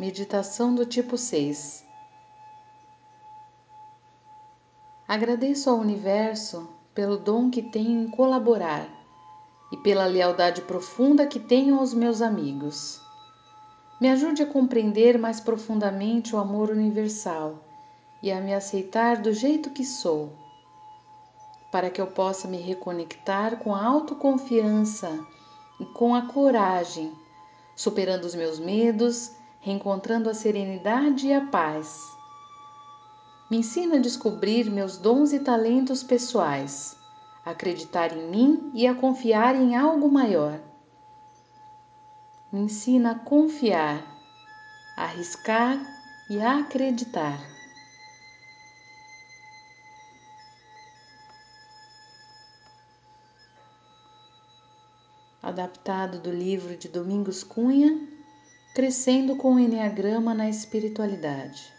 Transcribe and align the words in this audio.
Meditação 0.00 0.74
do 0.74 0.86
tipo 0.86 1.18
6. 1.18 1.84
Agradeço 5.06 5.68
ao 5.68 5.76
universo 5.76 6.66
pelo 6.94 7.18
dom 7.18 7.50
que 7.50 7.60
tenho 7.60 8.04
em 8.04 8.08
colaborar 8.08 8.88
e 9.70 9.76
pela 9.76 10.06
lealdade 10.06 10.62
profunda 10.62 11.26
que 11.26 11.38
tenho 11.38 11.78
aos 11.78 11.92
meus 11.92 12.22
amigos. 12.22 12.98
Me 14.00 14.08
ajude 14.08 14.42
a 14.42 14.46
compreender 14.46 15.18
mais 15.18 15.38
profundamente 15.38 16.34
o 16.34 16.38
amor 16.38 16.70
universal 16.70 17.62
e 18.22 18.32
a 18.32 18.40
me 18.40 18.54
aceitar 18.54 19.18
do 19.18 19.34
jeito 19.34 19.68
que 19.68 19.84
sou, 19.84 20.32
para 21.70 21.90
que 21.90 22.00
eu 22.00 22.06
possa 22.06 22.48
me 22.48 22.56
reconectar 22.56 23.58
com 23.58 23.74
a 23.74 23.84
autoconfiança 23.84 25.20
e 25.78 25.84
com 25.84 26.14
a 26.14 26.22
coragem, 26.22 27.12
superando 27.76 28.24
os 28.24 28.34
meus 28.34 28.58
medos 28.58 29.38
reencontrando 29.60 30.30
a 30.30 30.34
serenidade 30.34 31.26
e 31.26 31.32
a 31.34 31.46
paz. 31.46 32.10
Me 33.50 33.58
ensina 33.58 33.96
a 33.96 34.00
descobrir 34.00 34.70
meus 34.70 34.96
dons 34.96 35.32
e 35.32 35.40
talentos 35.40 36.02
pessoais, 36.02 36.96
a 37.44 37.50
acreditar 37.50 38.16
em 38.16 38.30
mim 38.30 38.70
e 38.74 38.86
a 38.86 38.94
confiar 38.94 39.54
em 39.54 39.76
algo 39.76 40.10
maior. 40.10 40.60
Me 42.50 42.60
ensina 42.60 43.12
a 43.12 43.18
confiar, 43.18 44.02
a 44.96 45.04
arriscar 45.04 45.78
e 46.30 46.40
a 46.40 46.60
acreditar. 46.60 47.38
Adaptado 55.42 56.20
do 56.20 56.30
livro 56.30 56.76
de 56.76 56.88
Domingos 56.88 57.42
Cunha, 57.42 58.19
Crescendo 58.72 59.34
com 59.34 59.54
o 59.54 59.58
Enneagrama 59.58 60.32
na 60.32 60.48
Espiritualidade. 60.48 61.72